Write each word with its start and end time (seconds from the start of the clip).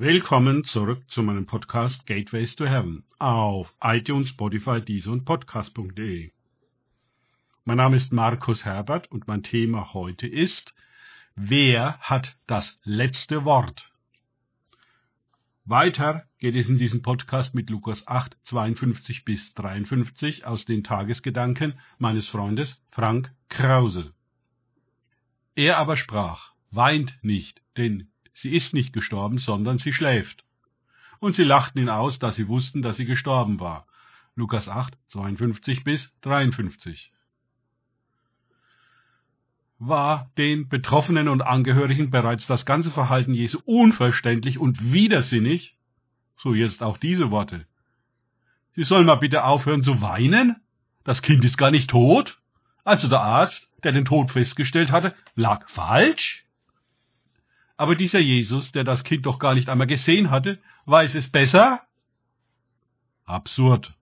Willkommen 0.00 0.62
zurück 0.62 1.02
zu 1.10 1.24
meinem 1.24 1.44
Podcast 1.44 2.06
Gateways 2.06 2.54
to 2.54 2.66
Heaven 2.66 3.02
auf 3.18 3.74
iTunes, 3.82 4.28
Spotify, 4.28 4.80
Deezer 4.80 5.10
und 5.10 5.24
Podcast.de. 5.24 6.30
Mein 7.64 7.76
Name 7.78 7.96
ist 7.96 8.12
Markus 8.12 8.64
Herbert 8.64 9.10
und 9.10 9.26
mein 9.26 9.42
Thema 9.42 9.92
heute 9.94 10.28
ist 10.28 10.72
Wer 11.34 11.98
hat 11.98 12.36
das 12.46 12.78
letzte 12.84 13.44
Wort? 13.44 13.90
Weiter 15.64 16.28
geht 16.38 16.54
es 16.54 16.68
in 16.68 16.78
diesem 16.78 17.02
Podcast 17.02 17.56
mit 17.56 17.68
Lukas 17.68 18.06
8, 18.06 18.36
52 18.44 19.24
bis 19.24 19.52
53 19.54 20.46
aus 20.46 20.64
den 20.64 20.84
Tagesgedanken 20.84 21.74
meines 21.98 22.28
Freundes 22.28 22.80
Frank 22.92 23.32
Krause. 23.48 24.12
Er 25.56 25.76
aber 25.76 25.96
sprach, 25.96 26.52
weint 26.70 27.18
nicht, 27.22 27.62
denn 27.76 28.12
sie 28.40 28.50
ist 28.50 28.74
nicht 28.74 28.92
gestorben, 28.92 29.38
sondern 29.38 29.78
sie 29.78 29.92
schläft. 29.92 30.44
Und 31.20 31.34
sie 31.34 31.44
lachten 31.44 31.78
ihn 31.78 31.88
aus, 31.88 32.18
da 32.18 32.32
sie 32.32 32.48
wussten, 32.48 32.82
dass 32.82 32.96
sie 32.96 33.06
gestorben 33.06 33.60
war. 33.60 33.86
Lukas 34.34 34.68
8, 34.68 34.96
52 35.08 35.84
bis 35.84 36.12
53 36.22 37.12
war 39.78 40.30
den 40.36 40.68
Betroffenen 40.68 41.28
und 41.28 41.42
Angehörigen 41.42 42.10
bereits 42.10 42.46
das 42.46 42.66
ganze 42.66 42.90
Verhalten 42.90 43.32
Jesu 43.32 43.60
unverständlich 43.64 44.58
und 44.58 44.92
widersinnig, 44.92 45.76
so 46.36 46.54
jetzt 46.54 46.82
auch 46.82 46.98
diese 46.98 47.30
Worte. 47.30 47.66
Sie 48.74 48.82
sollen 48.82 49.06
mal 49.06 49.16
bitte 49.16 49.44
aufhören 49.44 49.82
zu 49.82 50.00
weinen? 50.00 50.56
Das 51.04 51.22
Kind 51.22 51.44
ist 51.44 51.58
gar 51.58 51.70
nicht 51.70 51.90
tot? 51.90 52.40
Also 52.84 53.08
der 53.08 53.20
Arzt, 53.20 53.68
der 53.84 53.92
den 53.92 54.04
Tod 54.04 54.32
festgestellt 54.32 54.90
hatte, 54.90 55.14
lag 55.36 55.68
falsch? 55.68 56.44
Aber 57.78 57.94
dieser 57.94 58.18
Jesus, 58.18 58.72
der 58.72 58.82
das 58.82 59.04
Kind 59.04 59.24
doch 59.24 59.38
gar 59.38 59.54
nicht 59.54 59.68
einmal 59.68 59.86
gesehen 59.86 60.30
hatte, 60.30 60.58
weiß 60.86 61.14
es 61.14 61.30
besser? 61.30 61.80
Absurd. 63.24 63.94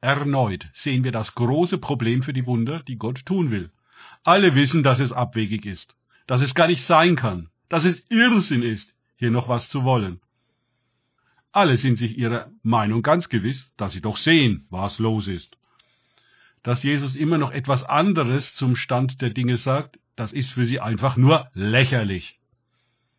Erneut 0.00 0.70
sehen 0.72 1.04
wir 1.04 1.12
das 1.12 1.34
große 1.34 1.76
Problem 1.76 2.22
für 2.22 2.32
die 2.32 2.46
Wunder, 2.46 2.82
die 2.82 2.96
Gott 2.96 3.26
tun 3.26 3.50
will. 3.50 3.70
Alle 4.24 4.54
wissen, 4.54 4.82
dass 4.82 4.98
es 4.98 5.12
abwegig 5.12 5.66
ist, 5.66 5.96
dass 6.26 6.40
es 6.40 6.54
gar 6.54 6.66
nicht 6.66 6.84
sein 6.84 7.16
kann, 7.16 7.50
dass 7.68 7.84
es 7.84 8.02
Irrsinn 8.08 8.62
ist, 8.62 8.94
hier 9.16 9.30
noch 9.30 9.48
was 9.48 9.68
zu 9.68 9.84
wollen. 9.84 10.20
Alle 11.52 11.76
sind 11.76 11.98
sich 11.98 12.16
ihrer 12.16 12.50
Meinung 12.62 13.02
ganz 13.02 13.28
gewiss, 13.28 13.74
dass 13.76 13.92
sie 13.92 14.00
doch 14.00 14.16
sehen, 14.16 14.66
was 14.70 14.98
los 14.98 15.28
ist. 15.28 15.58
Dass 16.62 16.82
Jesus 16.82 17.14
immer 17.14 17.36
noch 17.36 17.52
etwas 17.52 17.84
anderes 17.84 18.54
zum 18.54 18.74
Stand 18.74 19.20
der 19.20 19.30
Dinge 19.30 19.58
sagt, 19.58 19.98
das 20.16 20.32
ist 20.32 20.52
für 20.52 20.64
sie 20.64 20.80
einfach 20.80 21.18
nur 21.18 21.50
lächerlich. 21.52 22.40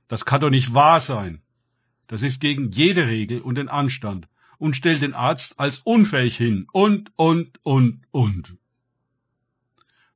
Das 0.08 0.26
kann 0.26 0.42
doch 0.42 0.50
nicht 0.50 0.74
wahr 0.74 1.02
sein. 1.02 1.42
Das 2.08 2.22
ist 2.22 2.40
gegen 2.40 2.72
jede 2.72 3.08
Regel 3.08 3.42
und 3.42 3.56
den 3.56 3.70
Anstand 3.70 4.28
und 4.58 4.76
stellt 4.76 5.02
den 5.02 5.14
Arzt 5.14 5.60
als 5.60 5.80
unfähig 5.80 6.38
hin 6.38 6.68
und, 6.72 7.12
und, 7.16 7.60
und, 7.64 8.02
und. 8.12 8.58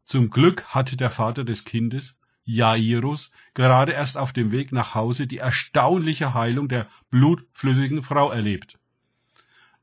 Zum 0.05 0.29
Glück 0.29 0.63
hatte 0.65 0.97
der 0.97 1.11
Vater 1.11 1.43
des 1.43 1.65
Kindes, 1.65 2.15
Jairus, 2.43 3.31
gerade 3.53 3.91
erst 3.91 4.17
auf 4.17 4.33
dem 4.33 4.51
Weg 4.51 4.71
nach 4.71 4.95
Hause 4.95 5.27
die 5.27 5.37
erstaunliche 5.37 6.33
Heilung 6.33 6.67
der 6.67 6.87
blutflüssigen 7.11 8.01
Frau 8.01 8.31
erlebt. 8.31 8.79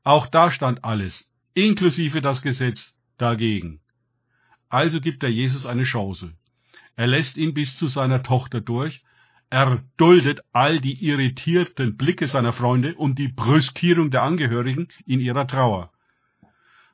Auch 0.02 0.27
da 0.27 0.50
stand 0.50 0.84
alles, 0.84 1.28
inklusive 1.54 2.20
das 2.20 2.42
Gesetz, 2.42 2.94
dagegen. 3.18 3.80
Also 4.68 5.00
gibt 5.00 5.22
er 5.22 5.30
Jesus 5.30 5.64
eine 5.64 5.84
Chance. 5.84 6.32
Er 6.96 7.06
lässt 7.06 7.36
ihn 7.36 7.54
bis 7.54 7.77
zu 7.77 7.86
seiner 7.86 8.22
Tochter 8.22 8.60
durch, 8.60 9.04
er 9.50 9.84
duldet 9.97 10.41
all 10.52 10.80
die 10.80 11.06
irritierten 11.06 11.97
Blicke 11.97 12.27
seiner 12.27 12.52
Freunde 12.52 12.94
und 12.94 13.19
die 13.19 13.28
Brüskierung 13.28 14.11
der 14.11 14.22
Angehörigen 14.22 14.89
in 15.06 15.20
ihrer 15.20 15.47
Trauer. 15.47 15.92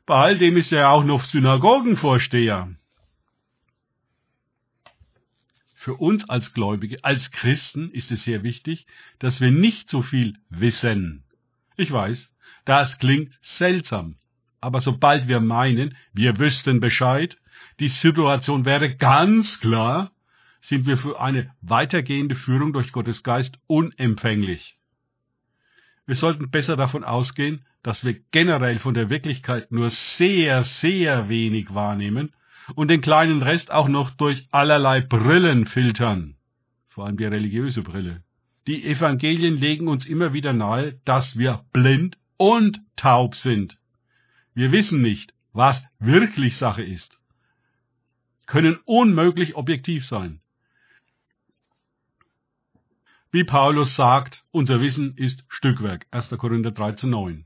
Bei 0.04 0.16
all 0.16 0.38
dem 0.38 0.56
ist 0.56 0.72
er 0.72 0.90
auch 0.90 1.04
noch 1.04 1.24
Synagogenvorsteher. 1.24 2.74
Für 5.74 5.94
uns 5.94 6.28
als 6.28 6.54
Gläubige, 6.54 7.02
als 7.02 7.30
Christen 7.30 7.90
ist 7.90 8.12
es 8.12 8.22
sehr 8.22 8.42
wichtig, 8.42 8.86
dass 9.18 9.40
wir 9.40 9.50
nicht 9.50 9.88
so 9.88 10.02
viel 10.02 10.38
wissen. 10.48 11.24
Ich 11.76 11.90
weiß, 11.90 12.32
das 12.64 12.98
klingt 12.98 13.32
seltsam, 13.42 14.16
aber 14.60 14.80
sobald 14.80 15.26
wir 15.26 15.40
meinen, 15.40 15.96
wir 16.12 16.38
wüssten 16.38 16.78
Bescheid, 16.78 17.36
die 17.80 17.88
Situation 17.88 18.64
wäre 18.64 18.94
ganz 18.94 19.58
klar, 19.58 20.12
sind 20.62 20.86
wir 20.86 20.96
für 20.96 21.20
eine 21.20 21.52
weitergehende 21.60 22.36
Führung 22.36 22.72
durch 22.72 22.92
Gottes 22.92 23.22
Geist 23.22 23.58
unempfänglich. 23.66 24.78
Wir 26.06 26.14
sollten 26.14 26.50
besser 26.50 26.76
davon 26.76 27.04
ausgehen, 27.04 27.66
dass 27.82 28.04
wir 28.04 28.14
generell 28.30 28.78
von 28.78 28.94
der 28.94 29.10
Wirklichkeit 29.10 29.72
nur 29.72 29.90
sehr, 29.90 30.62
sehr 30.62 31.28
wenig 31.28 31.74
wahrnehmen 31.74 32.32
und 32.76 32.88
den 32.88 33.00
kleinen 33.00 33.42
Rest 33.42 33.72
auch 33.72 33.88
noch 33.88 34.10
durch 34.10 34.46
allerlei 34.52 35.00
Brillen 35.00 35.66
filtern, 35.66 36.36
vor 36.88 37.06
allem 37.06 37.16
die 37.16 37.24
religiöse 37.24 37.82
Brille. 37.82 38.22
Die 38.68 38.84
Evangelien 38.84 39.56
legen 39.56 39.88
uns 39.88 40.06
immer 40.06 40.32
wieder 40.32 40.52
nahe, 40.52 41.00
dass 41.04 41.36
wir 41.36 41.64
blind 41.72 42.18
und 42.36 42.80
taub 42.94 43.34
sind. 43.34 43.78
Wir 44.54 44.70
wissen 44.70 45.02
nicht, 45.02 45.34
was 45.52 45.84
wirklich 45.98 46.56
Sache 46.56 46.82
ist, 46.82 47.18
können 48.46 48.78
unmöglich 48.84 49.56
objektiv 49.56 50.06
sein. 50.06 50.41
Wie 53.34 53.44
Paulus 53.44 53.96
sagt, 53.96 54.44
unser 54.50 54.82
Wissen 54.82 55.16
ist 55.16 55.42
Stückwerk. 55.48 56.06
1. 56.10 56.28
Korinther 56.36 56.68
13,9. 56.68 57.44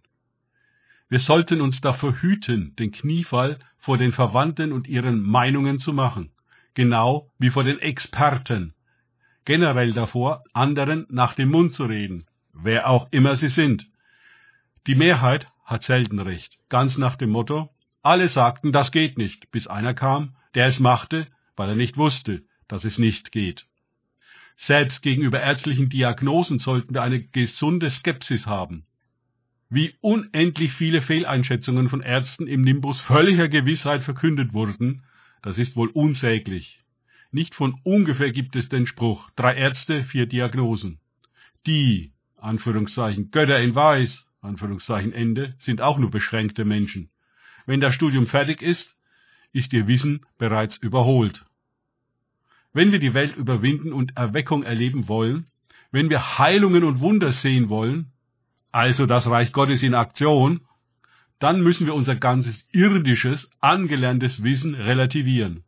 Wir 1.09 1.21
sollten 1.21 1.61
uns 1.61 1.81
davor 1.81 2.13
hüten, 2.21 2.75
den 2.75 2.91
Kniefall 2.91 3.61
vor 3.79 3.97
den 3.97 4.11
Verwandten 4.11 4.73
und 4.73 4.89
ihren 4.89 5.23
Meinungen 5.23 5.79
zu 5.79 5.93
machen, 5.93 6.33
genau 6.75 7.31
wie 7.39 7.51
vor 7.51 7.63
den 7.63 7.79
Experten, 7.79 8.75
generell 9.45 9.93
davor, 9.93 10.43
anderen 10.53 11.07
nach 11.09 11.35
dem 11.35 11.53
Mund 11.53 11.73
zu 11.73 11.85
reden, 11.85 12.27
wer 12.53 12.91
auch 12.91 13.07
immer 13.13 13.37
sie 13.37 13.47
sind. 13.47 13.89
Die 14.89 14.97
Mehrheit 14.97 15.47
hat 15.65 15.85
selten 15.85 16.19
recht, 16.19 16.59
ganz 16.69 16.99
nach 16.99 17.15
dem 17.15 17.31
Motto, 17.31 17.71
alle 18.03 18.29
sagten, 18.29 18.73
das 18.73 18.91
geht 18.91 19.19
nicht, 19.19 19.53
bis 19.53 19.69
einer 19.69 19.95
kam, 19.95 20.35
der 20.57 20.67
es 20.67 20.81
machte, 20.81 21.29
weil 21.55 21.69
er 21.69 21.77
nicht 21.77 21.97
wusste, 21.97 22.43
dass 22.67 22.85
es 22.85 22.99
nicht 22.99 23.31
geht. 23.31 23.69
Selbst 24.57 25.03
gegenüber 25.03 25.41
ärztlichen 25.41 25.91
Diagnosen 25.91 26.59
sollten 26.59 26.95
wir 26.95 27.03
eine 27.03 27.23
gesunde 27.23 27.91
Skepsis 27.91 28.47
haben. 28.47 28.87
Wie 29.69 29.95
unendlich 30.01 30.73
viele 30.73 31.03
Fehleinschätzungen 31.03 31.89
von 31.89 32.01
Ärzten 32.01 32.47
im 32.47 32.63
Nimbus 32.63 33.01
völliger 33.01 33.49
Gewissheit 33.49 34.03
verkündet 34.03 34.55
wurden, 34.55 35.03
das 35.43 35.59
ist 35.59 35.77
wohl 35.77 35.89
unsäglich. 35.89 36.83
Nicht 37.33 37.55
von 37.55 37.79
ungefähr 37.83 38.33
gibt 38.33 38.57
es 38.57 38.69
den 38.69 38.87
Spruch, 38.87 39.31
drei 39.37 39.55
Ärzte, 39.57 40.05
vier 40.05 40.27
Diagnosen. 40.27 41.01
Die, 41.67 42.13
Anführungszeichen, 42.37 43.31
Götter 43.31 43.61
in 43.61 43.75
Weiß, 43.75 44.27
Anführungszeichen 44.41 45.13
Ende, 45.13 45.55
sind 45.59 45.83
auch 45.83 45.99
nur 45.99 46.11
beschränkte 46.11 46.65
Menschen. 46.65 47.11
Wenn 47.67 47.81
das 47.81 47.95
Studium 47.95 48.27
fertig 48.27 48.63
ist, 48.63 48.97
ist 49.53 49.73
ihr 49.73 49.89
Wissen 49.89 50.25
bereits 50.39 50.77
überholt. 50.77 51.45
Wenn 52.77 52.93
wir 52.93 52.99
die 52.99 53.15
Welt 53.15 53.35
überwinden 53.39 53.95
und 53.95 54.19
Erweckung 54.19 54.63
erleben 54.63 55.09
wollen, 55.09 55.47
wenn 55.93 56.11
wir 56.11 56.37
Heilungen 56.37 56.85
und 56.85 57.01
Wunder 57.01 57.33
sehen 57.33 57.71
wollen, 57.71 58.13
also 58.71 59.07
das 59.07 59.27
Reich 59.27 59.53
Gottes 59.53 59.83
in 59.83 59.95
Aktion, 59.95 60.61
dann 61.39 61.63
müssen 61.63 61.87
wir 61.87 61.95
unser 61.95 62.17
ganzes 62.17 62.69
irdisches, 62.73 63.51
angelerntes 63.61 64.43
Wissen 64.43 64.75
relativieren. 64.75 65.65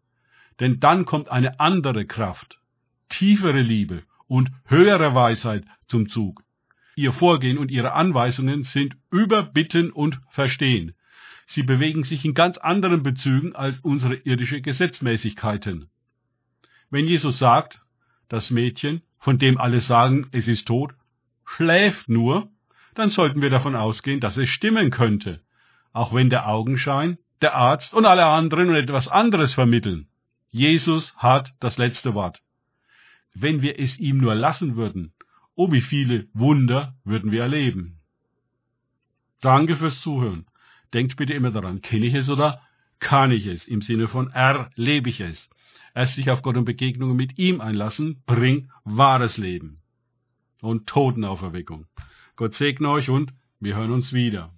Denn 0.60 0.80
dann 0.80 1.06
kommt 1.06 1.30
eine 1.30 1.58
andere 1.60 2.04
Kraft, 2.04 2.60
tiefere 3.08 3.62
Liebe 3.62 4.02
und 4.26 4.50
höhere 4.66 5.14
Weisheit 5.14 5.64
zum 5.86 6.10
Zug. 6.10 6.42
Ihr 6.94 7.14
Vorgehen 7.14 7.56
und 7.56 7.70
ihre 7.70 7.94
Anweisungen 7.94 8.64
sind 8.64 8.98
über 9.10 9.42
Bitten 9.44 9.92
und 9.92 10.20
Verstehen. 10.28 10.92
Sie 11.46 11.62
bewegen 11.62 12.02
sich 12.02 12.26
in 12.26 12.34
ganz 12.34 12.58
anderen 12.58 13.02
Bezügen 13.02 13.56
als 13.56 13.80
unsere 13.80 14.16
irdische 14.16 14.60
Gesetzmäßigkeiten. 14.60 15.88
Wenn 16.90 17.06
Jesus 17.06 17.38
sagt, 17.38 17.82
das 18.28 18.50
Mädchen, 18.50 19.02
von 19.18 19.38
dem 19.38 19.58
alle 19.58 19.80
sagen, 19.80 20.28
es 20.32 20.48
ist 20.48 20.66
tot, 20.66 20.92
schläft 21.44 22.08
nur, 22.08 22.50
dann 22.94 23.10
sollten 23.10 23.42
wir 23.42 23.50
davon 23.50 23.76
ausgehen, 23.76 24.20
dass 24.20 24.36
es 24.36 24.48
stimmen 24.48 24.90
könnte, 24.90 25.40
auch 25.92 26.12
wenn 26.14 26.30
der 26.30 26.48
Augenschein, 26.48 27.18
der 27.40 27.54
Arzt 27.54 27.94
und 27.94 28.06
alle 28.06 28.26
anderen 28.26 28.74
etwas 28.74 29.08
anderes 29.08 29.54
vermitteln. 29.54 30.08
Jesus 30.50 31.16
hat 31.16 31.54
das 31.60 31.78
letzte 31.78 32.14
Wort. 32.14 32.42
Wenn 33.34 33.62
wir 33.62 33.78
es 33.78 33.98
ihm 33.98 34.18
nur 34.18 34.34
lassen 34.34 34.76
würden, 34.76 35.12
oh 35.54 35.70
wie 35.70 35.80
viele 35.80 36.26
Wunder 36.32 36.94
würden 37.04 37.30
wir 37.30 37.42
erleben. 37.42 38.00
Danke 39.40 39.76
fürs 39.76 40.00
Zuhören. 40.00 40.46
Denkt 40.94 41.16
bitte 41.16 41.34
immer 41.34 41.50
daran, 41.50 41.82
kenne 41.82 42.06
ich 42.06 42.14
es 42.14 42.28
oder 42.30 42.62
kann 42.98 43.30
ich 43.30 43.46
es? 43.46 43.68
Im 43.68 43.82
Sinne 43.82 44.08
von 44.08 44.30
erlebe 44.32 45.10
ich 45.10 45.20
es. 45.20 45.50
Erst 45.94 46.14
sich 46.14 46.30
auf 46.30 46.42
Gott 46.42 46.56
und 46.56 46.64
Begegnungen 46.64 47.16
mit 47.16 47.38
ihm 47.38 47.60
einlassen, 47.60 48.22
bringt 48.26 48.68
wahres 48.84 49.36
Leben. 49.36 49.80
und 50.60 50.88
Totenauferweckung. 50.88 51.86
Gott 52.36 52.54
segne 52.54 52.88
euch 52.90 53.10
und 53.10 53.32
wir 53.60 53.76
hören 53.76 53.92
uns 53.92 54.12
wieder. 54.12 54.52